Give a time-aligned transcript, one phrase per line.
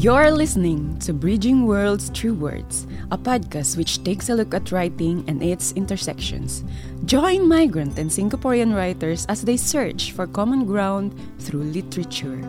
[0.00, 5.22] You're listening to Bridging Worlds Through Words, a podcast which takes a look at writing
[5.28, 6.64] and its intersections.
[7.04, 12.40] Join migrant and Singaporean writers as they search for common ground through literature.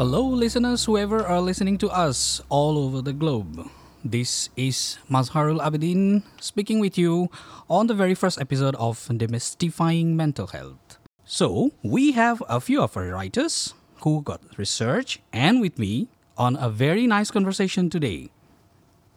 [0.00, 3.68] Hello, listeners, whoever are listening to us all over the globe.
[4.02, 7.28] This is Mazharul Abedin speaking with you
[7.68, 10.96] on the very first episode of Demystifying Mental Health.
[11.26, 16.56] So, we have a few of our writers who got research and with me on
[16.56, 18.30] a very nice conversation today.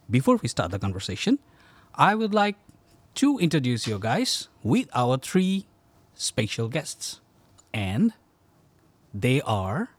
[0.09, 1.39] Before we start the conversation,
[1.95, 2.57] I would like
[3.15, 5.65] to introduce you guys with our three
[6.13, 7.21] special guests.
[7.73, 8.13] And
[9.13, 9.89] they are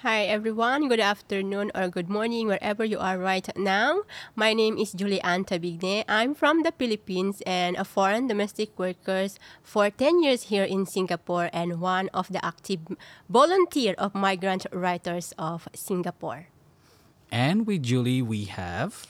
[0.00, 4.08] Hi everyone, good afternoon or good morning wherever you are right now.
[4.34, 6.04] My name is Julie Ann Tabigne.
[6.08, 11.50] I'm from the Philippines and a foreign domestic workers for 10 years here in Singapore
[11.52, 12.80] and one of the active
[13.28, 16.48] volunteer of migrant writers of Singapore.
[17.30, 19.04] And with Julie, we have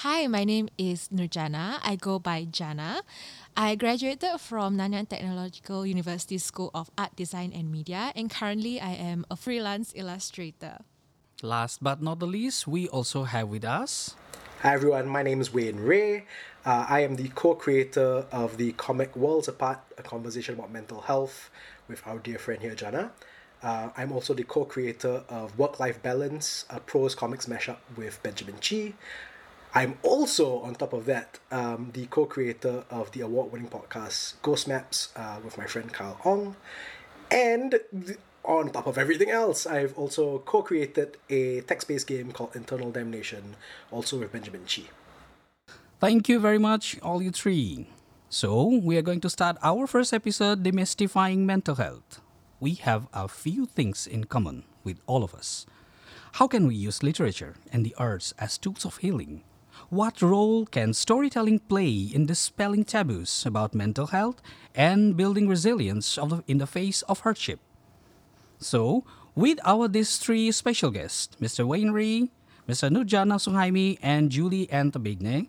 [0.00, 1.80] Hi, my name is Nurjannah.
[1.82, 3.00] I go by Jana.
[3.56, 8.92] I graduated from Nanyang Technological University School of Art, Design and Media, and currently I
[8.92, 10.84] am a freelance illustrator.
[11.40, 14.14] Last but not the least, we also have with us.
[14.60, 16.24] Hi everyone, my name is Wayne Rée.
[16.66, 21.48] Uh, I am the co-creator of the comic Worlds Apart, a conversation about mental health
[21.88, 23.12] with our dear friend here, Jana.
[23.62, 28.92] Uh, I'm also the co-creator of Work-Life Balance, a prose comics mashup with Benjamin Chee.
[29.76, 35.10] I'm also, on top of that, um, the co-creator of the award-winning podcast Ghost Maps
[35.14, 36.56] uh, with my friend Carl Ong.
[37.30, 42.90] And th- on top of everything else, I've also co-created a text-based game called Internal
[42.90, 43.54] Damnation,
[43.90, 44.88] also with Benjamin Chee.
[46.00, 47.86] Thank you very much, all you three.
[48.30, 52.22] So, we are going to start our first episode demystifying mental health.
[52.60, 55.66] We have a few things in common with all of us.
[56.40, 59.44] How can we use literature and the arts as tools of healing?
[59.88, 64.42] What role can storytelling play in dispelling taboos about mental health
[64.74, 67.60] and building resilience the, in the face of hardship?
[68.58, 69.04] So,
[69.36, 71.64] with our these three special guests, Mr.
[71.64, 72.30] Wayne Rée,
[72.68, 72.90] Mr.
[72.90, 75.46] Nurjannah Suhaimi, and Julie Ann Tabigne,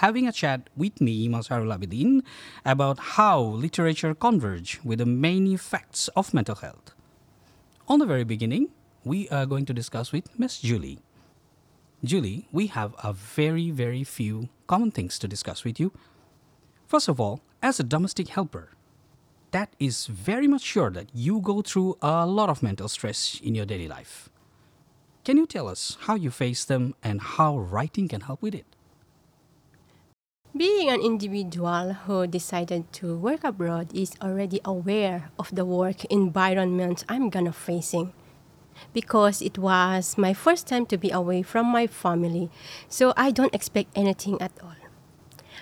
[0.00, 2.22] having a chat with me, Mazharul Abedin,
[2.64, 6.94] about how literature converge with the many facts of mental health.
[7.86, 8.68] On the very beginning,
[9.04, 11.03] we are going to discuss with Miss Julie.
[12.04, 15.90] Julie, we have a very, very few common things to discuss with you.
[16.86, 18.68] First of all, as a domestic helper,
[19.52, 23.54] that is very much sure that you go through a lot of mental stress in
[23.54, 24.28] your daily life.
[25.24, 28.66] Can you tell us how you face them and how writing can help with it?
[30.54, 37.04] Being an individual who decided to work abroad is already aware of the work environment
[37.08, 38.12] I'm gonna facing
[38.92, 42.50] because it was my first time to be away from my family,
[42.88, 44.76] so I don't expect anything at all.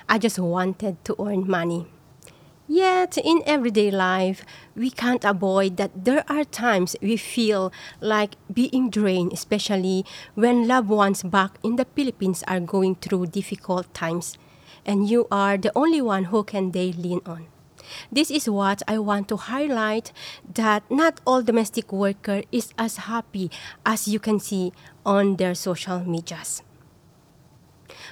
[0.08, 1.86] I just wanted to earn money.
[2.68, 8.88] Yet, in everyday life, we can't avoid that there are times we feel like being
[8.88, 14.38] drained, especially when loved ones back in the Philippines are going through difficult times,
[14.86, 17.51] and you are the only one who can they lean on.
[18.10, 20.12] This is what I want to highlight
[20.54, 23.50] that not all domestic worker is as happy
[23.84, 24.72] as you can see
[25.04, 26.62] on their social medias.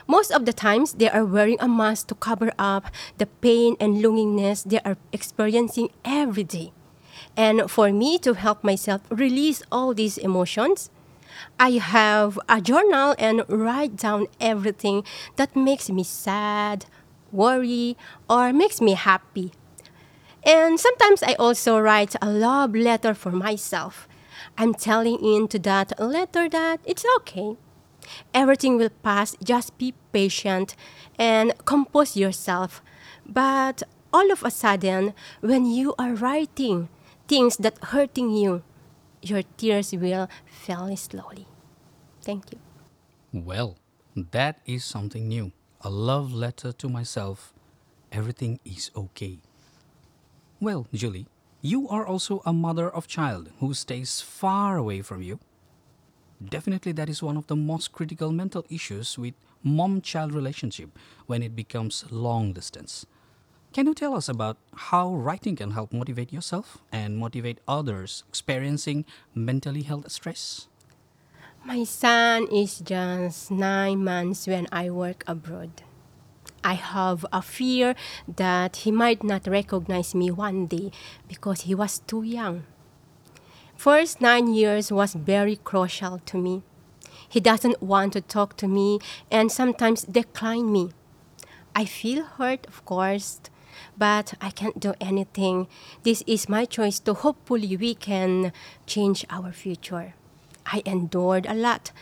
[0.06, 4.02] Most of the times, they are wearing a mask to cover up the pain and
[4.02, 6.72] loneliness they are experiencing every day.
[7.36, 10.90] And for me to help myself release all these emotions,
[11.58, 15.04] I have a journal and write down everything
[15.36, 16.86] that makes me sad,
[17.32, 17.96] worry,
[18.28, 19.52] or makes me happy.
[20.44, 24.08] And sometimes I also write a love letter for myself.
[24.56, 27.56] I'm telling into that letter that it's okay.
[28.32, 30.74] Everything will pass, just be patient
[31.18, 32.82] and compose yourself.
[33.26, 36.88] But all of a sudden, when you are writing
[37.28, 38.62] things that hurting you,
[39.22, 41.46] your tears will fall slowly.
[42.22, 42.58] Thank you.
[43.32, 43.76] Well,
[44.16, 45.52] that is something new.
[45.82, 47.52] A love letter to myself.
[48.10, 49.38] Everything is okay.
[50.60, 51.26] Well, Julie,
[51.62, 55.40] you are also a mother of child who stays far away from you.
[56.44, 61.56] Definitely that is one of the most critical mental issues with mom-child relationship when it
[61.56, 63.06] becomes long distance.
[63.72, 69.06] Can you tell us about how writing can help motivate yourself and motivate others experiencing
[69.34, 70.68] mentally health stress?
[71.64, 75.70] My son is just nine months when I work abroad.
[76.62, 77.94] I have a fear
[78.36, 80.90] that he might not recognize me one day
[81.28, 82.64] because he was too young.
[83.76, 86.62] first nine years was very crucial to me.
[87.26, 88.98] He doesn't want to talk to me
[89.30, 90.90] and sometimes decline me.
[91.74, 93.40] I feel hurt, of course,
[93.96, 95.66] but I can't do anything.
[96.02, 98.52] This is my choice to hopefully we can
[98.84, 100.14] change our future.
[100.66, 101.92] I endured a lot,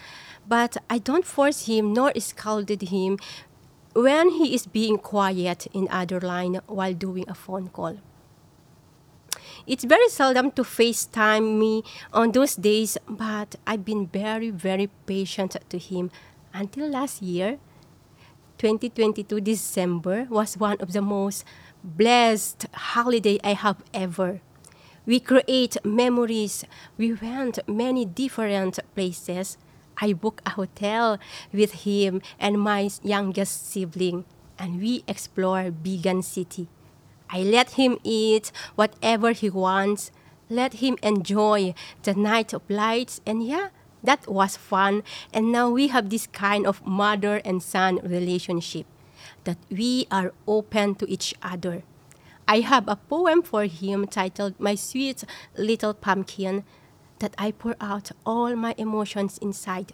[0.48, 3.18] but I don't force him nor scolded him
[3.98, 7.98] when he is being quiet in other line while doing a phone call.
[9.66, 15.56] It's very seldom to FaceTime me on those days, but I've been very, very patient
[15.68, 16.10] to him
[16.54, 17.58] until last year.
[18.58, 21.44] 2022 December was one of the most
[21.82, 24.40] blessed holiday I have ever.
[25.06, 26.64] We create memories.
[26.96, 29.58] We went many different places.
[30.00, 31.18] I booked a hotel
[31.52, 34.24] with him and my youngest sibling,
[34.58, 36.68] and we explored Vigan City.
[37.30, 40.10] I let him eat whatever he wants,
[40.48, 43.68] let him enjoy the night of lights, and yeah,
[44.02, 45.02] that was fun.
[45.32, 48.86] And now we have this kind of mother and son relationship
[49.44, 51.82] that we are open to each other.
[52.46, 55.24] I have a poem for him titled My Sweet
[55.56, 56.64] Little Pumpkin
[57.20, 59.92] that I pour out all my emotions inside,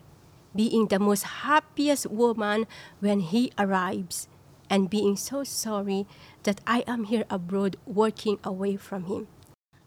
[0.54, 2.66] being the most happiest woman
[3.00, 4.28] when he arrives,
[4.70, 6.06] and being so sorry
[6.44, 9.28] that I am here abroad working away from him.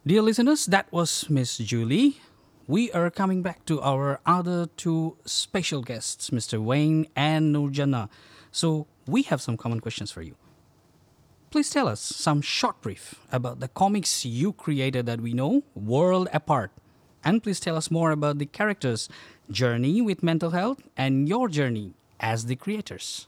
[0.05, 2.17] Dear listeners, that was Miss Julie.
[2.67, 6.59] We are coming back to our other two special guests, Mr.
[6.59, 8.09] Wayne and Nurjannah.
[8.51, 10.35] So we have some common questions for you.
[11.49, 16.27] Please tell us some short brief about the comics you created that we know, World
[16.33, 16.71] Apart.
[17.27, 19.09] And please tell us more about the characters'
[19.51, 21.91] journey with mental health and your journey
[22.21, 23.27] as the creators.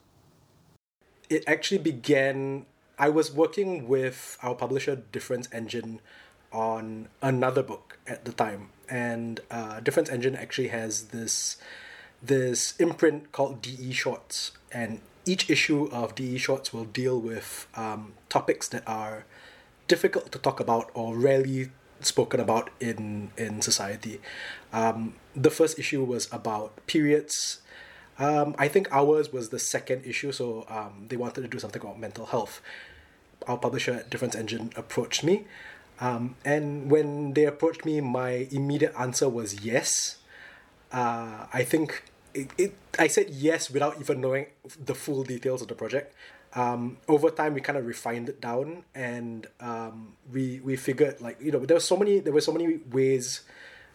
[1.30, 2.66] It actually began,
[2.98, 6.00] I was working with our publisher, Difference Engine,
[6.54, 8.69] on another book at the time.
[8.90, 11.57] And uh, Difference Engine actually has this
[12.24, 18.13] this imprint called DE Shorts, and each issue of DE Shorts will deal with um,
[18.30, 19.25] topics that are
[19.90, 24.19] difficult to talk about or rarely spoken about in in society.
[24.74, 27.62] Um, the first issue was about periods.
[28.18, 31.81] Um, I think ours was the second issue, so um, they wanted to do something
[31.81, 32.62] about mental health.
[33.48, 35.46] Our publisher Difference Engine approached me,
[36.01, 40.18] um, and when they approached me, my immediate answer was yes.
[40.92, 42.04] Uh, I think
[42.34, 44.48] it, it I said yes without even knowing
[44.84, 46.13] the full details of the project.
[46.56, 51.40] Um, over time, we kind of refined it down, and um, we we figured like
[51.42, 53.42] you know there were so many there were so many ways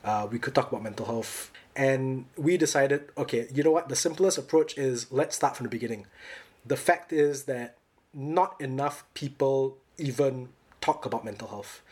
[0.04, 3.96] uh, we could talk about mental health, and we decided okay you know what the
[3.96, 6.06] simplest approach is let's start from the beginning.
[6.64, 7.76] The fact is that
[8.14, 10.50] not enough people even
[10.80, 11.82] talk about mental health.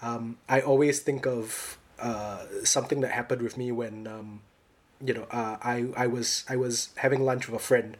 [0.00, 4.42] Um, I always think of uh, something that happened with me when um,
[5.04, 7.96] you know, uh, I I was I was having lunch with a friend,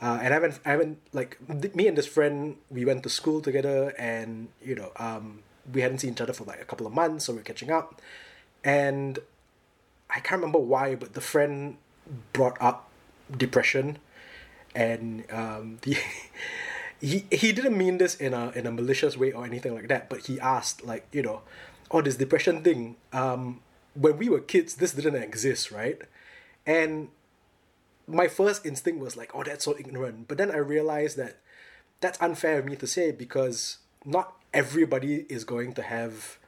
[0.00, 3.08] uh, and I haven't I haven't like th- me and this friend we went to
[3.08, 6.86] school together, and you know, um, we hadn't seen each other for like a couple
[6.86, 8.00] of months, so we're catching up,
[8.62, 9.18] and
[10.10, 11.78] I can't remember why, but the friend
[12.32, 12.90] brought up
[13.34, 13.98] depression,
[14.74, 15.96] and um, the.
[17.00, 20.08] he, he didn't mean this in a in a malicious way or anything like that,
[20.08, 21.42] but he asked like you know,
[21.90, 22.96] oh this depression thing.
[23.12, 23.60] Um,
[23.94, 26.00] when we were kids, this didn't exist, right?
[26.66, 27.08] And
[28.06, 30.28] my first instinct was like, oh, that's so ignorant.
[30.28, 31.38] But then I realized that
[32.00, 36.38] that's unfair of me to say because not everybody is going to have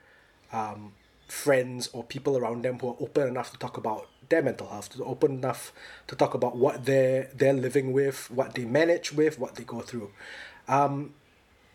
[0.53, 0.93] um,
[1.27, 4.91] friends or people around them who are open enough to talk about their mental health,
[4.91, 5.73] to open enough
[6.07, 9.81] to talk about what they're they're living with, what they manage with, what they go
[9.81, 10.11] through.
[10.69, 11.15] Um,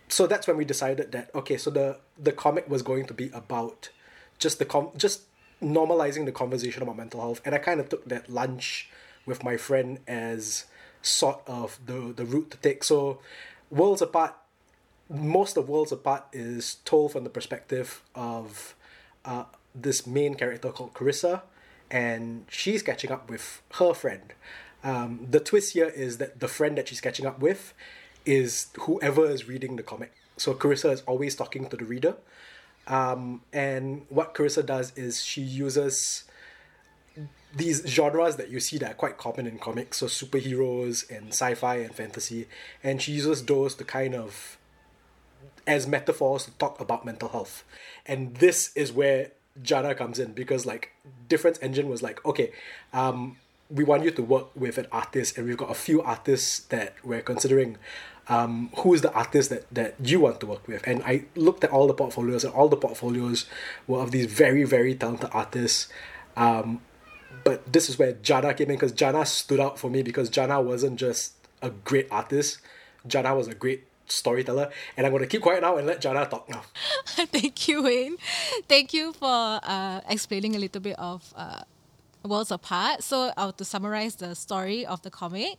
[0.08, 3.30] so that's when we decided that okay, so the the comic was going to be
[3.34, 3.90] about
[4.38, 5.22] just the com just
[5.62, 8.90] normalizing the conversation about mental health and i kind of took that lunch
[9.26, 10.66] with my friend as
[11.02, 12.84] sort of the the route to take.
[12.84, 13.20] So
[13.70, 14.36] worlds apart
[15.10, 18.76] most of worlds apart is told from the perspective of
[19.26, 19.44] uh,
[19.76, 21.42] this main character called carissa
[21.92, 24.34] and she's catching up with her friend.
[24.84, 27.74] Um, the twist here is that the friend that she's catching up with
[28.26, 30.14] is whoever is reading the comic.
[30.38, 32.16] So carissa is always talking to the reader.
[32.88, 36.26] Um, and what Carissa does is she uses
[37.56, 41.76] these genres that you see that are quite common in comics, so superheroes and sci-fi
[41.76, 42.48] and fantasy,
[42.84, 44.58] and she uses those to kind of
[45.66, 47.64] as metaphors to talk about mental health.
[48.06, 49.32] And this is where
[49.62, 50.92] Jana comes in because like
[51.30, 52.52] Difference Engine was like, okay,
[52.92, 53.38] um,
[53.70, 56.96] we want you to work with an artist, and we've got a few artists that
[57.04, 57.78] we're considering.
[58.28, 60.86] um, who is the artist that, that you want to work with.
[60.88, 63.46] And I looked at all the portfolios, and all the portfolios
[63.88, 65.88] were of these very, very talented artists.
[66.36, 66.82] Um,
[67.44, 70.62] but this is where Jana came in because Jana stood out for me because Jana
[70.62, 72.60] wasn't just a great artist,
[73.08, 74.70] Jana was a great storyteller.
[74.98, 76.64] And I'm going to keep quiet now and let Jana talk now.
[77.06, 78.18] Thank you, Wayne.
[78.68, 81.62] Thank you for uh, explaining a little bit of uh,
[82.24, 83.04] Worlds Apart.
[83.04, 85.58] So, uh, to summarize the story of the comic,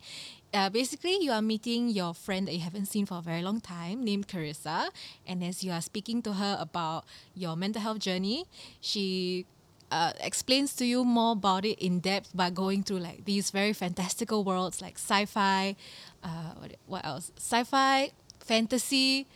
[0.53, 3.61] uh, basically, you are meeting your friend that you haven't seen for a very long
[3.61, 4.89] time, named Carissa.
[5.27, 7.05] And as you are speaking to her about
[7.35, 8.45] your mental health journey,
[8.81, 9.47] she
[9.95, 13.73] uh, explains to you more about it in depth by going through like these very
[13.73, 15.77] fantastical worlds like sci-fi,
[16.25, 16.53] uh,
[16.87, 17.31] what, else?
[17.37, 18.11] Sci-fi,
[18.41, 19.29] fantasy,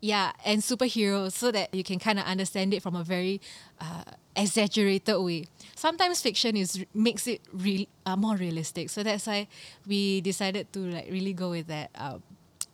[0.00, 3.40] yeah, and superheroes, so that you can kind of understand it from a very
[3.80, 4.02] uh,
[4.34, 5.46] exaggerated way.
[5.76, 9.46] Sometimes fiction is makes it real uh, more realistic, so that's why
[9.86, 12.20] we decided to like really go with that um,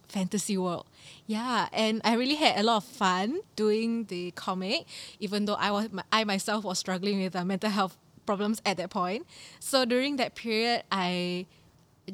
[0.08, 0.86] fantasy world.
[1.26, 4.86] Yeah, and I really had a lot of fun doing the comic,
[5.20, 7.96] even though I was I myself was struggling with uh, mental health
[8.26, 9.26] problems at that point.
[9.60, 11.46] So during that period, I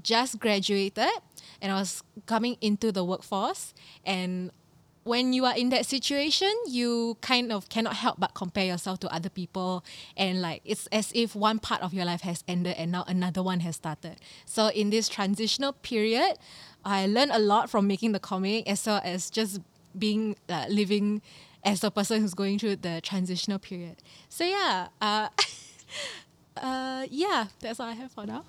[0.03, 1.11] just graduated
[1.61, 4.51] and I was coming into the workforce and
[5.05, 9.13] when you are in that situation, you kind of cannot help but compare yourself to
[9.13, 9.85] other people.
[10.17, 13.43] And like it's as if one part of your life has ended and now another
[13.43, 14.17] one has started.
[14.45, 16.37] So in this transitional period,
[16.85, 19.61] I learned a lot from making the comic as well as just
[19.99, 21.23] being uh, living
[21.65, 23.97] as a person who's going through the transitional period.
[24.29, 25.29] So yeah, uh,
[26.57, 28.45] uh, yeah, that's all I have for now.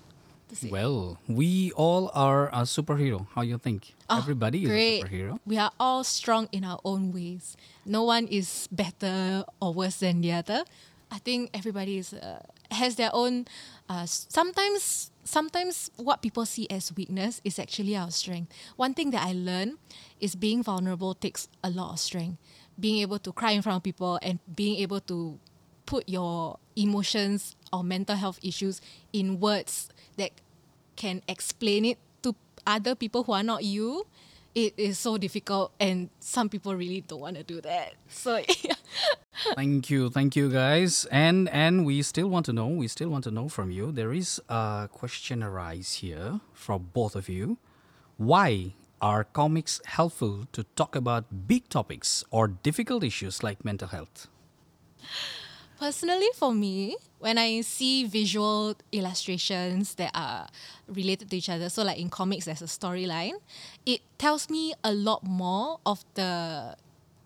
[0.70, 3.28] Well, we all are a superhero.
[3.34, 3.94] How you think?
[4.10, 4.98] Oh, Everybody great.
[5.00, 5.40] is a superhero.
[5.46, 7.58] We are all strong in our own ways.
[7.86, 10.64] No one is better or worse than the other.
[11.12, 12.42] I think everybody is uh,
[12.72, 13.46] has their own.
[13.88, 18.52] Uh, sometimes, sometimes what people see as weakness is actually our strength.
[18.76, 19.78] One thing that I learned
[20.20, 22.38] is being vulnerable takes a lot of strength.
[22.80, 25.38] Being able to cry in front of people and being able to
[25.86, 28.82] put your emotions or mental health issues
[29.12, 30.32] in words that
[30.96, 34.06] can explain it to other people who are not you
[34.56, 37.94] it is so difficult and some people really don't want to do that.
[38.08, 38.76] So yeah.
[39.56, 41.06] thank you thank you guys.
[41.12, 43.92] And and we still want to know we still want to know from you.
[43.92, 47.58] There is a question arise here from both of you.
[48.18, 54.28] Why are comics helpful to talk about big topics or difficult issues like mental health?
[55.80, 60.48] Personally, for me, when I see visual illustrations that are
[60.90, 63.40] related to each other, so like in comics, there's a storyline,
[63.86, 66.76] it tells me a lot more of the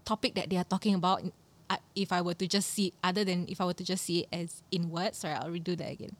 [0.05, 1.23] topic that they are talking about.
[1.71, 4.19] uh, If I were to just see, other than if I were to just see
[4.19, 6.15] it as in words, sorry, I'll redo that again.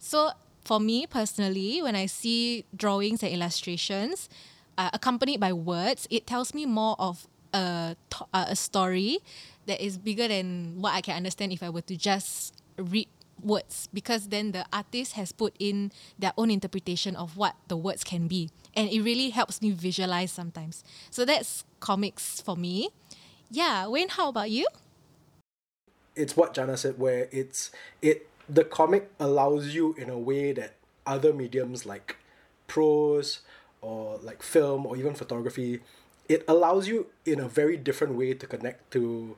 [0.00, 0.32] So
[0.64, 4.28] for me personally, when I see drawings and illustrations
[4.76, 7.94] uh, accompanied by words, it tells me more of a,
[8.34, 9.20] uh, a story
[9.66, 13.08] that is bigger than what I can understand if I were to just read
[13.42, 18.04] words because then the artist has put in their own interpretation of what the words
[18.04, 18.50] can be.
[18.74, 20.84] And it really helps me visualize sometimes.
[21.10, 22.90] So that's comics for me.
[23.50, 24.66] Yeah wayne how about you?
[26.14, 30.74] It's what Jana said, where it's it the comic allows you in a way that
[31.06, 32.16] other mediums like
[32.66, 33.40] prose
[33.80, 35.80] or like film or even photography,
[36.28, 39.36] it allows you in a very different way to connect to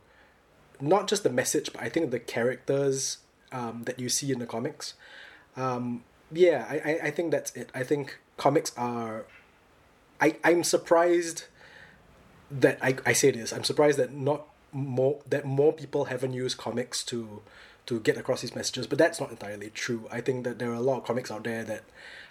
[0.81, 3.19] not just the message, but I think the characters
[3.55, 4.95] um, that you see in the comics.
[5.57, 7.71] Um, yeah, I, I, think that's it.
[7.75, 9.25] I think comics are
[10.21, 11.45] I, I'm surprised
[12.51, 13.53] that I, I say this.
[13.53, 17.43] I'm surprised that not more that more people haven't used comics to
[17.87, 20.09] to get across these messages, but that's not entirely true.
[20.11, 21.85] I think that there are a lot of comics out there that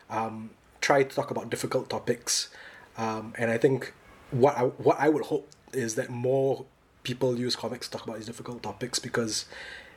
[0.09, 0.49] um,
[0.81, 2.49] try to talk about difficult topics,
[2.97, 3.93] um, and I think
[4.31, 6.65] what I what I would hope is that more
[7.03, 9.45] people use comics to talk about these difficult topics because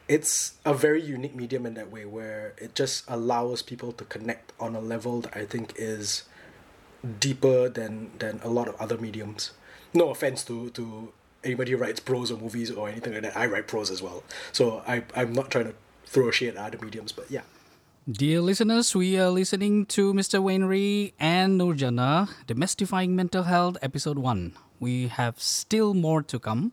[0.08, 4.52] it's a very unique medium in that way where it just allows people to connect
[4.60, 6.24] on a level that I think is
[7.20, 9.52] deeper than than a lot of other mediums.
[9.94, 11.12] No offense to to
[11.44, 13.36] anybody who writes prose or movies or anything like that.
[13.36, 14.22] I write prose as well,
[14.52, 17.42] so I I'm not trying to throw shade at other mediums, but yeah.
[18.08, 20.40] Dear listeners, we are listening to Mr.
[20.40, 24.52] Wayne Rée and Nurjannah, Demystifying Mental Health, Episode 1.
[24.78, 26.70] We have still more to come.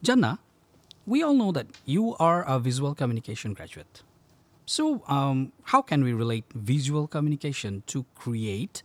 [0.00, 0.38] Jana,
[1.06, 4.02] we all know that you are a visual communication graduate.
[4.66, 8.82] So, um, how can we relate visual communication to create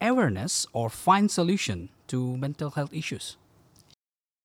[0.00, 3.36] awareness or find solution to mental health issues?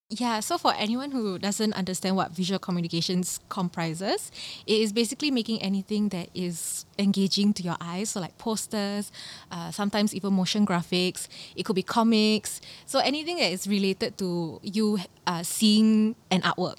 [0.10, 4.31] Yeah, so for anyone who doesn't understand what visual communications comprises,
[4.65, 8.12] it is basically making anything that is engaging to your eyes.
[8.12, 9.12] So, like posters,
[9.51, 12.62] uh, sometimes even motion graphics, it could be comics.
[12.86, 16.77] So, anything that is related to you uh, seeing an artwork.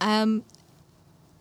[0.00, 0.44] Um,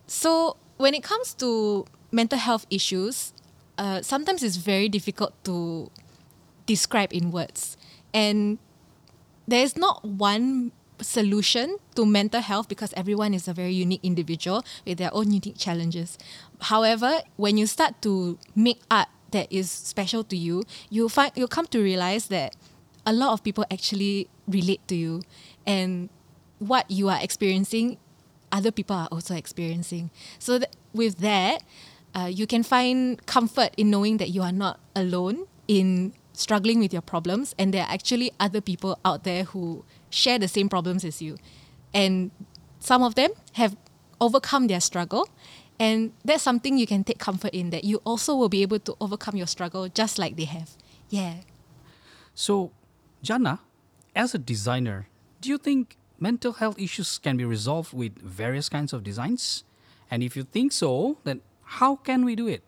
[0.07, 3.33] so, when it comes to mental health issues,
[3.77, 5.91] uh, sometimes it's very difficult to
[6.65, 7.77] describe in words.
[8.13, 8.57] And
[9.47, 10.71] there is not one
[11.01, 15.57] solution to mental health because everyone is a very unique individual with their own unique
[15.57, 16.17] challenges.
[16.61, 21.47] However, when you start to make art that is special to you, you'll find you'll
[21.47, 22.55] come to realize that
[23.05, 25.21] a lot of people actually relate to you
[25.65, 26.09] and
[26.59, 27.97] what you are experiencing
[28.51, 30.09] other people are also experiencing.
[30.39, 31.63] So th- with that,
[32.15, 36.93] uh, you can find comfort in knowing that you are not alone in struggling with
[36.93, 41.03] your problems and there are actually other people out there who share the same problems
[41.03, 41.37] as you.
[41.93, 42.31] And
[42.79, 43.75] some of them have
[44.21, 45.27] overcome their struggle.
[45.79, 48.95] And that's something you can take comfort in that you also will be able to
[48.99, 50.71] overcome your struggle just like they have.
[51.09, 51.35] Yeah.
[52.33, 52.71] So,
[53.21, 53.59] Jana,
[54.15, 55.07] as a designer,
[55.41, 59.63] do you think mental health issues can be resolved with various kinds of designs?
[60.09, 62.63] And if you think so, then how can we do it?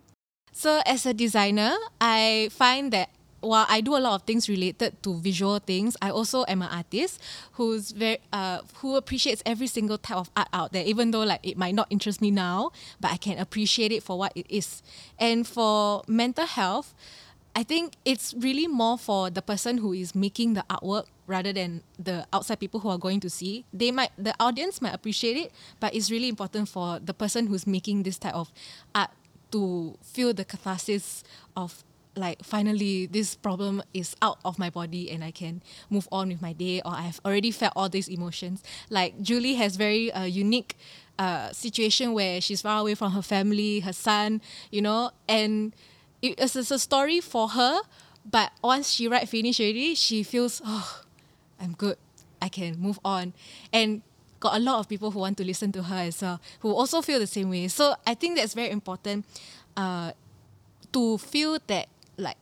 [0.52, 3.10] So, as a designer, I find that
[3.42, 6.70] while I do a lot of things related to visual things, I also am an
[6.70, 7.22] artist
[7.54, 11.40] who's very uh, who appreciates every single type of art out there, even though like
[11.44, 14.82] it might not interest me now, but I can appreciate it for what it is.
[15.18, 16.94] And for mental health,
[17.56, 21.84] I think it's really more for the person who is making the artwork rather than
[21.98, 23.64] the outside people who are going to see.
[23.72, 27.68] They might the audience might appreciate it, but it's really important for the person who's
[27.68, 28.52] making this type of
[28.94, 29.12] art
[29.52, 31.24] to feel the catharsis
[31.56, 31.84] of
[32.16, 36.42] like finally this problem is out of my body and I can move on with
[36.42, 38.64] my day or I've already felt all these emotions.
[38.90, 40.76] Like Julie has very uh, unique
[41.20, 45.76] uh, situation where she's far away from her family, her son, you know, and
[46.22, 47.82] it's, it's a story for her.
[48.30, 51.02] But once she write finish already, she feels oh,
[51.60, 51.98] I'm good.
[52.42, 53.34] I can move on,
[53.74, 54.02] and
[54.40, 57.02] got a lot of people who want to listen to her as well, who also
[57.02, 57.68] feel the same way.
[57.68, 59.26] So I think that's very important.
[59.76, 60.12] Uh,
[60.92, 62.38] to feel that like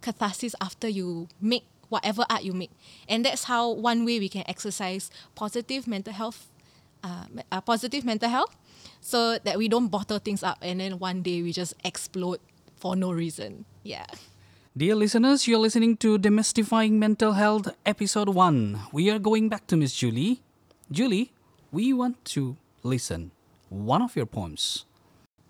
[0.00, 2.70] catharsis after you make whatever art you make.
[3.08, 6.50] And that's how one way we can exercise positive mental health,
[7.02, 8.56] uh, uh, positive mental health,
[9.00, 12.40] so that we don't bottle things up and then one day we just explode
[12.76, 13.64] for no reason.
[13.82, 14.06] Yeah.
[14.76, 18.90] Dear listeners, you're listening to Demystifying Mental Health, Episode 1.
[18.90, 20.42] We are going back to Miss Julie.
[20.90, 21.30] Julie,
[21.70, 23.30] we want to listen
[23.68, 24.84] one of your poems.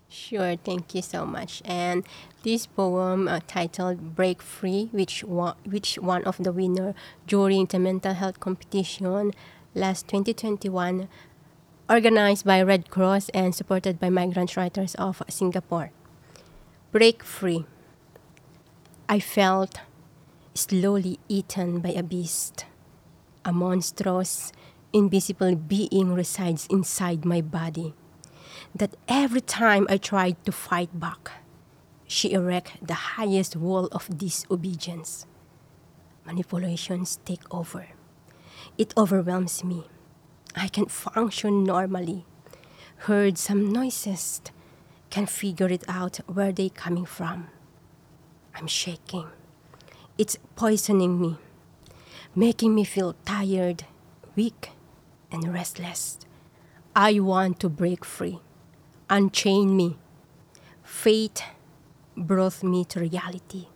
[0.09, 1.63] Sure, thank you so much.
[1.65, 2.05] And
[2.43, 6.93] this poem uh, titled "Break Free," which one, which one of the winner
[7.25, 9.33] during the mental health competition
[9.73, 11.09] last 2021,
[11.89, 15.89] organized by Red Cross and supported by migrant writers of Singapore.
[16.91, 17.65] Break free.
[19.07, 19.81] I felt
[20.55, 22.65] slowly eaten by a beast.
[23.43, 24.51] A monstrous,
[24.93, 27.93] invisible being resides inside my body
[28.73, 31.31] that every time I tried to fight back,
[32.07, 35.27] she erected the highest wall of disobedience.
[36.25, 37.89] Manipulations take over.
[38.75, 39.85] It overwhelms me.
[40.55, 42.25] I can function normally.
[43.05, 44.41] Heard some noises,
[45.11, 47.49] can figure it out where they coming from.
[48.55, 49.27] I'm shaking.
[50.17, 51.37] It's poisoning me,
[52.33, 53.83] making me feel tired,
[54.35, 54.71] weak,
[55.31, 56.19] and restless.
[56.95, 58.39] I want to break free
[59.09, 59.97] unchain me.
[60.83, 61.43] Fate
[62.17, 63.67] brought me to reality.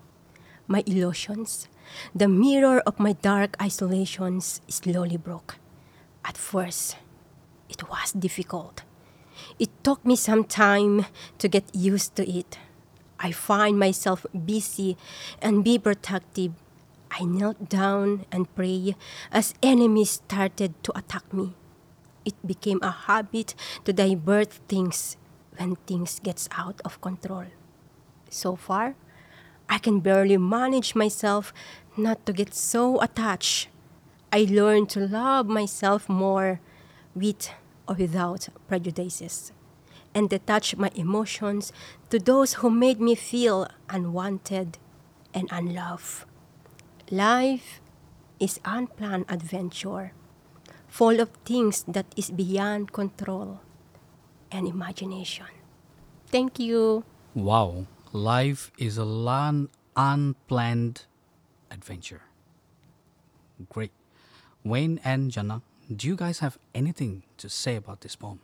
[0.67, 1.67] My illusions,
[2.15, 5.57] the mirror of my dark isolations, slowly broke.
[6.23, 6.97] At first,
[7.67, 8.83] it was difficult.
[9.57, 11.05] It took me some time
[11.37, 12.57] to get used to it.
[13.19, 14.95] I find myself busy
[15.41, 16.53] and be protective.
[17.11, 18.95] I knelt down and prayed
[19.31, 21.53] as enemies started to attack me.
[22.23, 25.17] It became a habit to divert things
[25.57, 27.45] when things gets out of control.
[28.29, 28.95] So far,
[29.67, 31.53] I can barely manage myself
[31.97, 33.67] not to get so attached.
[34.31, 36.61] I learned to love myself more
[37.15, 37.49] with
[37.87, 39.51] or without prejudices
[40.13, 41.71] and detach my emotions
[42.09, 44.77] to those who made me feel unwanted
[45.33, 46.25] and unloved.
[47.11, 47.81] Life
[48.39, 50.13] is unplanned adventure,
[50.87, 53.61] full of things that is beyond control
[54.51, 55.47] and imagination.
[56.27, 57.03] Thank you.
[57.33, 61.05] Wow, life is a long, unplanned
[61.71, 62.21] adventure.
[63.69, 63.91] Great.
[64.63, 65.61] Wayne and Jana,
[65.93, 68.39] do you guys have anything to say about this poem?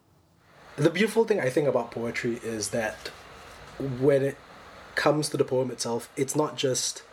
[0.77, 3.09] The beautiful thing I think about poetry is that
[3.77, 4.37] when it
[4.95, 7.03] comes to the poem itself, it's not just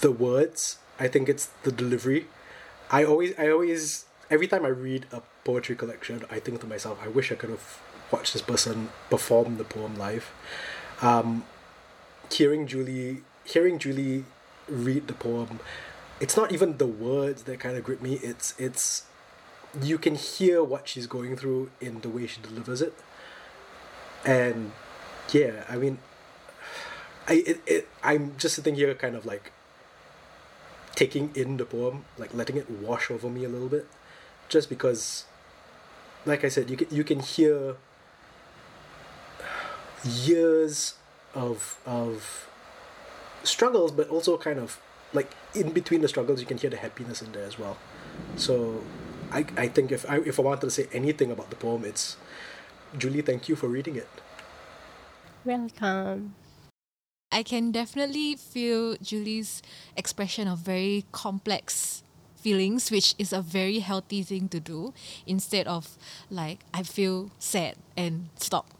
[0.00, 0.78] the words.
[0.98, 2.26] I think it's the delivery.
[2.90, 6.98] I always, I always, every time I read a poetry collection, I think to myself,
[7.02, 7.80] I wish I could have
[8.10, 10.30] watched this person perform the poem live.
[11.02, 11.44] Um,
[12.30, 14.24] hearing Julie, hearing Julie
[14.68, 15.60] read the poem,
[16.20, 18.14] it's not even the words that kind of grip me.
[18.22, 19.02] It's it's
[19.82, 22.94] you can hear what she's going through in the way she delivers it,
[24.24, 24.72] and
[25.32, 25.98] yeah, I mean,
[27.28, 29.52] I it, it I'm just sitting here kind of like
[30.94, 33.86] taking in the poem, like letting it wash over me a little bit,
[34.48, 35.24] just because,
[36.24, 37.76] like I said, you can you can hear
[40.04, 40.94] years
[41.34, 42.48] of of
[43.42, 44.80] struggles, but also kind of
[45.12, 47.76] like in between the struggles, you can hear the happiness in there as well.
[48.36, 48.82] So,
[49.32, 52.16] I I think if I if I wanted to say anything about the poem, it's
[52.96, 54.08] Julie, thank you for reading it.
[55.44, 56.34] Welcome.
[57.32, 59.62] I can definitely feel Julie's
[59.96, 62.02] expression of very complex
[62.36, 64.94] feelings, which is a very healthy thing to do
[65.26, 65.98] instead of
[66.30, 68.70] like, I feel sad and stop.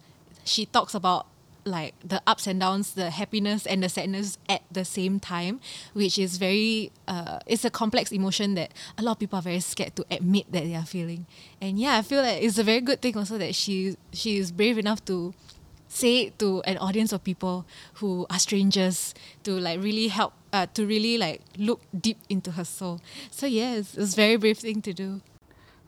[0.44, 1.26] She talks about
[1.66, 5.60] like the ups and downs, the happiness and the sadness at the same time,
[5.92, 9.60] which is very, uh, it's a complex emotion that a lot of people are very
[9.60, 11.26] scared to admit that they are feeling.
[11.60, 14.52] And yeah, I feel like it's a very good thing also that she she is
[14.52, 15.34] brave enough to
[15.88, 20.66] say it to an audience of people who are strangers to like really help uh,
[20.74, 23.00] to really like look deep into her soul
[23.30, 25.22] so yes it's a very brave thing to do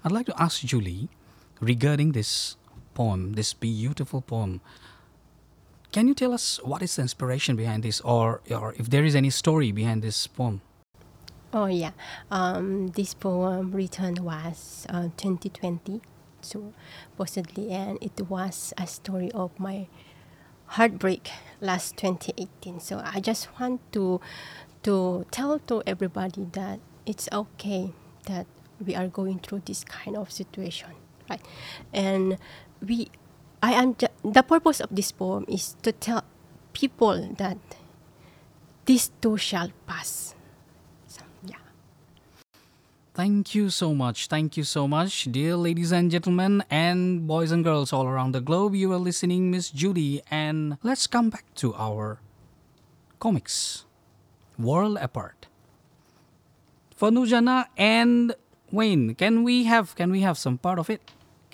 [0.04, 1.08] I'd like to ask Julie
[1.60, 2.56] regarding this
[2.94, 4.60] poem, this beautiful poem.
[5.90, 9.14] Can you tell us what is the inspiration behind this, or, or if there is
[9.14, 10.60] any story behind this poem?
[11.52, 11.92] Oh yeah,
[12.30, 16.02] um, this poem written was uh, 2020,
[16.42, 16.74] so
[17.12, 19.86] supposedly, and it was a story of my
[20.66, 21.30] heartbreak
[21.62, 22.80] last 2018.
[22.80, 24.20] So I just want to
[24.82, 27.92] to tell to everybody that it's okay
[28.26, 28.46] that
[28.84, 30.90] we are going through this kind of situation,
[31.28, 31.40] right?
[31.92, 32.38] And
[32.86, 33.10] we,
[33.62, 36.22] I am ju- the purpose of this poem is to tell
[36.72, 37.58] people that
[38.86, 40.34] this too shall pass.
[41.42, 41.58] Yeah.
[43.14, 44.28] Thank you so much.
[44.28, 48.40] Thank you so much, dear ladies and gentlemen, and boys and girls all around the
[48.40, 48.74] globe.
[48.74, 52.20] You are listening, Miss Judy, and let's come back to our
[53.18, 53.84] comics,
[54.56, 55.46] World Apart.
[56.94, 58.34] For Nurjannah and
[58.70, 61.02] Wayne, can we have can we have some part of it?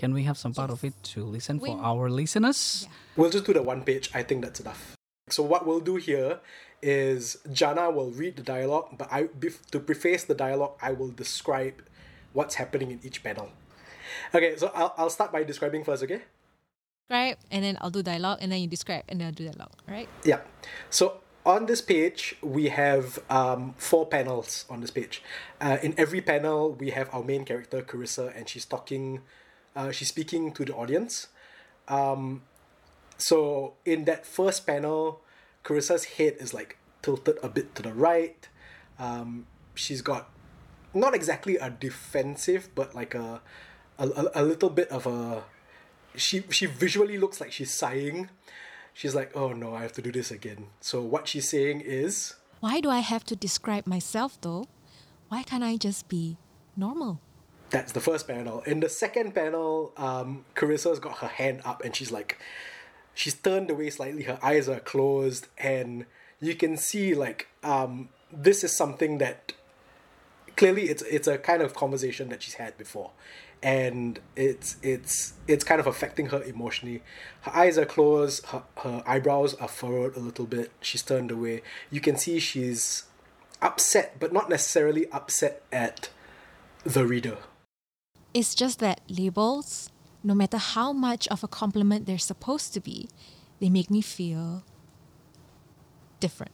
[0.05, 2.87] Can we have some part of it to listen for our listeners?
[3.17, 4.11] We'll just do the one page.
[4.13, 4.97] I think that's enough.
[5.31, 6.41] So what we'll do here
[6.83, 9.29] is Jana will read the dialogue, but I
[9.71, 11.81] to preface the dialogue, I will describe
[12.35, 13.49] what's happening in each panel.
[14.35, 16.21] Okay, so I'll, I'll start by describing first, okay?
[17.09, 19.73] describe and then I'll do dialogue and then you describe and then I'll do dialogue
[19.89, 20.41] right Yeah.
[20.91, 25.23] So on this page, we have um, four panels on this page.
[25.61, 29.21] Uh, in every panel, we have our main character, Carissa, and she's talking,
[29.77, 31.29] uh, she's speaking to the audience.
[31.89, 32.43] Um,
[33.19, 35.21] so in that first panel,
[35.65, 38.49] Carissa's head is like tilted a bit to the right.
[38.99, 40.31] Um, she's got
[40.93, 43.41] not exactly a defensive, but like a,
[43.99, 45.45] a, a- little bit of a.
[46.17, 48.31] She she visually looks like she's sighing.
[48.93, 50.69] She's like, oh no, I have to do this again.
[50.81, 54.67] So what she's saying is, why do I have to describe myself though
[55.29, 56.37] why can't I just be
[56.77, 57.19] normal
[57.71, 58.61] That's the first panel.
[58.61, 62.39] In the second panel, um, Carissa's got her hand up and she's like,
[63.15, 64.25] she's turned away slightly.
[64.25, 66.05] Her eyes are closed, and
[66.41, 69.53] you can see like um, this is something that
[70.57, 73.13] clearly it's it's a kind of conversation that she's had before,
[73.63, 77.03] and it's it's it's kind of affecting her emotionally.
[77.43, 78.45] Her eyes are closed.
[78.47, 80.73] Her her eyebrows are furrowed a little bit.
[80.81, 81.63] She's turned away.
[81.91, 83.05] You can see she's
[83.63, 86.11] upset, but not necessarily upset at
[86.85, 87.39] the reader.
[88.35, 89.91] It's just that labels,
[90.23, 93.09] no matter how much of a compliment they're supposed to be,
[93.61, 94.65] they make me feel
[96.21, 96.53] different.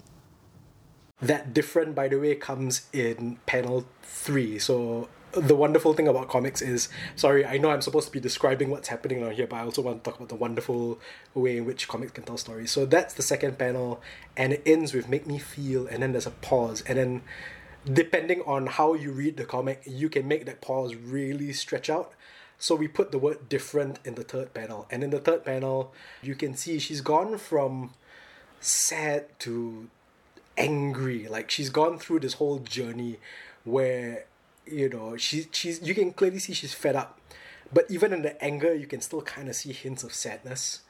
[1.23, 6.63] that different by the way comes in panel 3 so the wonderful thing about comics
[6.63, 9.61] is sorry i know i'm supposed to be describing what's happening on here but i
[9.63, 10.99] also want to talk about the wonderful
[11.35, 14.01] way in which comics can tell stories so that's the second panel
[14.37, 17.23] and it ends with make me feel and then there's a pause and then
[17.85, 22.13] depending on how you read the comic you can make that pause really stretch out.
[22.59, 24.87] So we put the word different in the third panel.
[24.91, 27.95] And in the third panel you can see she's gone from
[28.61, 29.89] sad to
[30.59, 31.27] angry.
[31.29, 33.19] Like she's gone through this whole journey
[33.65, 34.27] where
[34.71, 37.19] you know, she she's you can clearly see she's fed up,
[37.73, 40.81] but even in the anger, you can still kind of see hints of sadness.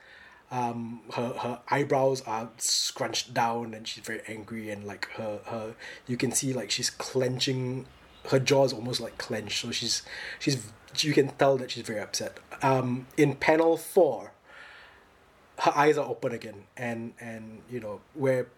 [0.51, 5.75] Um, her her eyebrows are scrunched down, and she's very angry, and like her her
[6.07, 7.87] you can see like she's clenching,
[8.31, 10.03] her jaws almost like clenched, so she's
[10.39, 12.39] she's you can tell that she's very upset.
[12.63, 14.33] Um, in panel four,
[15.61, 18.49] her eyes are open again, and and you know where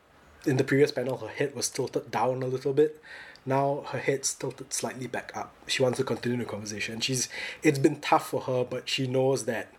[0.46, 3.00] in the previous panel her head was tilted down a little bit
[3.44, 5.54] now her head's tilted slightly back up.
[5.66, 7.00] She wants to continue the conversation.
[7.00, 7.28] She's
[7.62, 9.72] it's been tough for her, but she knows that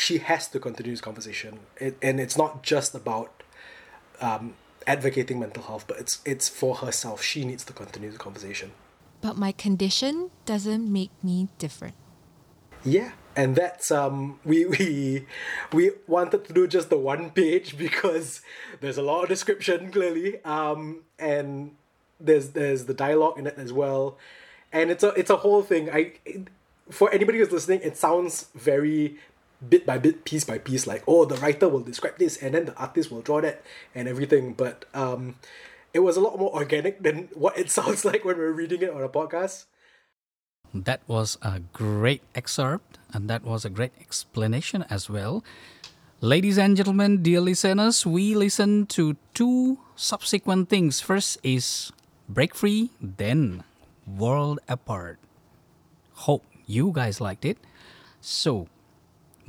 [0.00, 1.58] she has to continue this conversation.
[1.76, 3.42] It, and it's not just about
[4.22, 4.54] um,
[4.86, 7.22] advocating mental health, but it's it's for herself.
[7.22, 8.72] She needs to continue the conversation.
[9.20, 11.96] But my condition doesn't make me different.
[12.82, 15.26] Yeah, and that's um we we
[15.70, 18.40] we wanted to do just the one page because
[18.80, 21.72] there's a lot of description clearly um and
[22.18, 24.16] there's there's the dialogue in it as well,
[24.72, 25.90] and it's a it's a whole thing.
[25.90, 26.48] I it,
[26.90, 29.18] for anybody who's listening, it sounds very
[29.68, 32.66] bit by bit, piece by piece, like oh the writer will describe this and then
[32.66, 33.62] the artist will draw that
[33.94, 34.54] and everything.
[34.54, 35.36] But um,
[35.92, 38.90] it was a lot more organic than what it sounds like when we're reading it
[38.90, 39.66] on a podcast.
[40.72, 45.42] That was a great excerpt, and that was a great explanation as well.
[46.20, 51.00] Ladies and gentlemen, dear listeners, we listened to two subsequent things.
[51.00, 51.90] First is
[52.28, 53.64] Break Free, then
[54.06, 55.18] World Apart.
[56.28, 57.58] Hope you guys liked it.
[58.20, 58.68] So,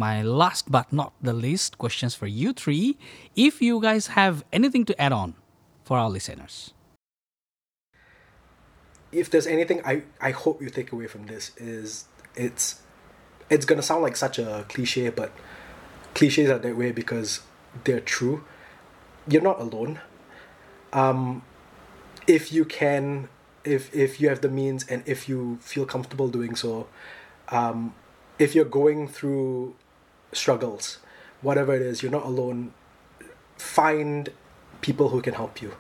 [0.02, 2.98] my last but not the least questions for you three.
[3.36, 5.36] If you guys have anything to add on
[5.84, 6.74] for our listeners.
[9.12, 12.82] If there's anything I, I hope you take away from this is it's
[13.50, 15.32] it's gonna sound like such a cliche, but
[16.16, 17.42] cliches are that way because
[17.84, 18.44] they're true.
[19.28, 20.00] You're not alone.
[20.94, 21.44] Um,
[22.26, 23.30] if you can
[23.64, 26.88] if if you have the means and if you feel comfortable doing so
[27.50, 27.94] um,
[28.40, 29.76] if you're going through
[30.34, 30.98] struggles
[31.42, 32.74] whatever it is you're not alone
[33.58, 34.30] find
[34.82, 35.74] people who can help you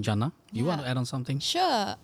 [0.00, 0.68] jana you Yeah.
[0.70, 1.96] want to add on something Sure.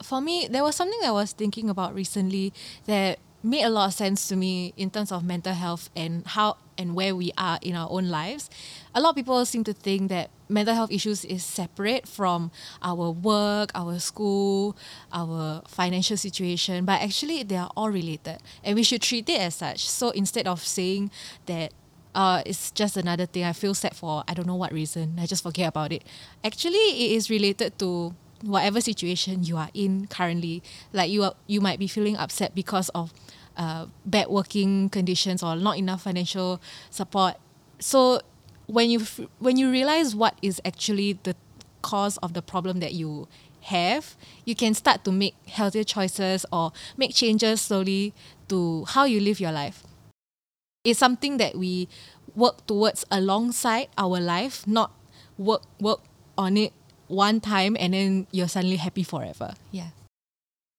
[0.00, 2.52] For me, there was something I was thinking about recently
[2.86, 6.56] that made a lot of sense to me in terms of mental health and how
[6.78, 8.48] and where we are in our own lives.
[8.94, 12.50] A lot of people seem to think that mental health issues is separate from
[12.82, 14.76] our work, our school,
[15.12, 19.56] our financial situation, but actually they are all related and we should treat it as
[19.56, 19.88] such.
[19.88, 21.10] So instead of saying
[21.46, 21.72] that
[22.14, 25.26] uh, it's just another thing I feel sad for, I don't know what reason, I
[25.26, 26.04] just forget about it.
[26.42, 31.60] Actually, it is related to whatever situation you are in currently like you are you
[31.60, 33.12] might be feeling upset because of
[33.56, 37.34] uh, bad working conditions or not enough financial support
[37.80, 38.20] so
[38.68, 41.34] when you f- when you realize what is actually the
[41.82, 43.26] cause of the problem that you
[43.62, 48.14] have you can start to make healthier choices or make changes slowly
[48.48, 49.82] to how you live your life
[50.84, 51.88] it's something that we
[52.34, 54.92] work towards alongside our life, not
[55.36, 56.00] work work
[56.36, 56.72] on it
[57.08, 59.54] one time and then you're suddenly happy forever.
[59.72, 59.90] Yeah.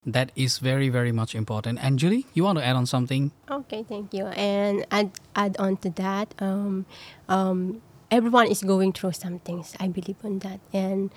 [0.06, 3.82] That is very very much important and julie you want to add on something Okay,
[3.84, 4.28] thank you.
[4.38, 6.86] And add add on to that, um,
[7.28, 7.82] um,
[8.12, 9.74] everyone is going through some things.
[9.80, 11.10] I believe on that, and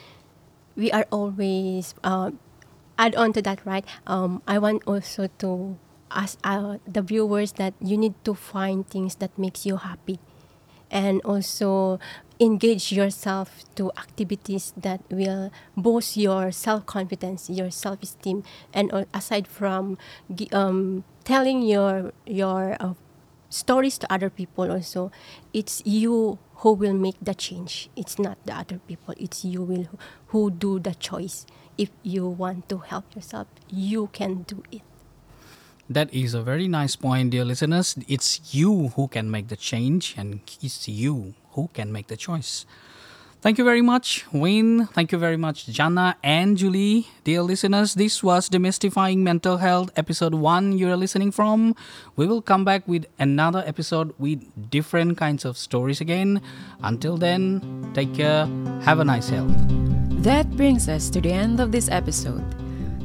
[0.77, 2.33] we are always uh,
[2.97, 3.85] add on to that, right?
[4.07, 5.77] Um, I want also to
[6.11, 10.19] ask uh, the viewers that you need to find things that makes you happy,
[10.91, 12.01] and also
[12.43, 18.43] engage yourself to activities that will boost your self-confidence your self-esteem
[18.75, 19.97] and aside from
[20.51, 22.95] um, telling your your uh,
[23.49, 25.13] stories to other people also
[25.55, 27.91] it's you who will make the change.
[27.97, 29.15] It's not the other people.
[29.19, 29.89] It's you will
[30.29, 31.45] who do the choice.
[31.77, 34.83] If you want to help yourself you can do it.
[35.91, 37.97] That is a very nice point, dear listeners.
[38.07, 42.67] It's you who can make the change, and it's you who can make the choice.
[43.43, 44.87] Thank you very much, Wayne.
[44.95, 47.09] Thank you very much, Jana and Julie.
[47.25, 51.75] Dear listeners, this was Demystifying Mental Health, episode one you're listening from.
[52.15, 56.41] We will come back with another episode with different kinds of stories again.
[56.85, 58.47] Until then, take care.
[58.83, 59.51] Have a nice health.
[60.23, 62.47] That brings us to the end of this episode.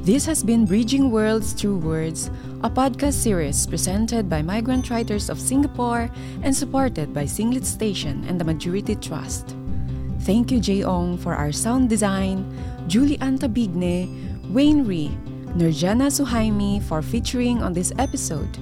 [0.07, 2.31] This has been Bridging Worlds Through Words,
[2.63, 6.09] a podcast series presented by migrant writers of Singapore
[6.43, 9.53] and supported by Sing Lit Station and the Majurity Trust.
[10.21, 12.47] Thank you, Jay Ong, for our sound design,
[12.87, 14.07] Julie Ann Tabigne,
[14.47, 15.11] Wayne Rée,
[15.59, 18.57] Nurjannah Suhaimi for featuring on this episode,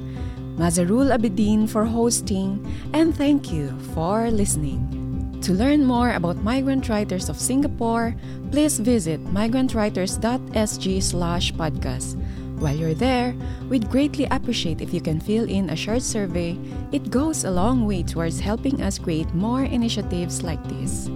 [0.57, 2.57] Mazharul Abedin for hosting,
[2.91, 5.04] and thank you for listening.
[5.41, 8.15] To learn more about Migrant Writers of Singapore,
[8.51, 12.15] please visit migrantwriters.sg slash podcast.
[12.59, 13.35] While you're there,
[13.69, 16.57] we'd greatly appreciate if you can fill in a short survey.
[16.91, 21.09] It goes a long way towards helping us create more initiatives like this.